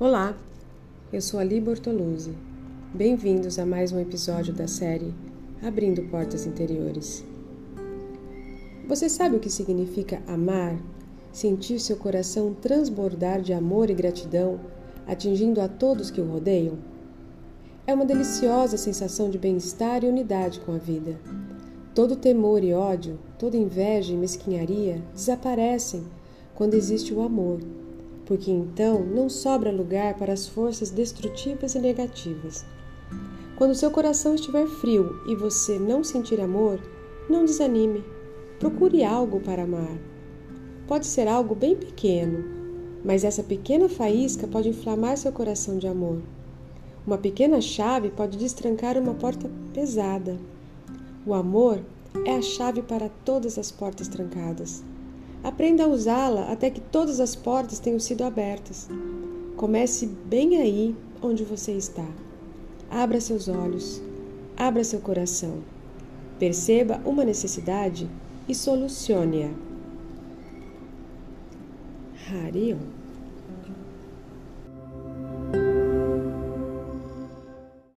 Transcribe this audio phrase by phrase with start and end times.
[0.00, 0.32] Olá,
[1.12, 2.32] eu sou Ali Bortoluzzi.
[2.94, 5.12] Bem-vindos a mais um episódio da série
[5.60, 7.24] Abrindo Portas Interiores.
[8.86, 10.78] Você sabe o que significa amar?
[11.32, 14.60] Sentir seu coração transbordar de amor e gratidão,
[15.04, 16.78] atingindo a todos que o rodeiam?
[17.84, 21.18] É uma deliciosa sensação de bem-estar e unidade com a vida.
[21.92, 26.04] Todo temor e ódio, toda inveja e mesquinharia desaparecem
[26.54, 27.58] quando existe o amor
[28.28, 32.62] porque então não sobra lugar para as forças destrutivas e negativas.
[33.56, 36.78] Quando seu coração estiver frio e você não sentir amor,
[37.30, 38.04] não desanime.
[38.60, 39.96] Procure algo para amar.
[40.86, 42.44] Pode ser algo bem pequeno,
[43.02, 46.20] mas essa pequena faísca pode inflamar seu coração de amor.
[47.06, 50.36] Uma pequena chave pode destrancar uma porta pesada.
[51.24, 51.80] O amor
[52.26, 54.84] é a chave para todas as portas trancadas.
[55.42, 58.88] Aprenda a usá-la até que todas as portas tenham sido abertas.
[59.56, 62.06] Comece bem aí onde você está.
[62.90, 64.02] Abra seus olhos,
[64.56, 65.58] abra seu coração.
[66.38, 68.08] Perceba uma necessidade
[68.48, 69.50] e solucione-a.
[72.30, 72.78] Harion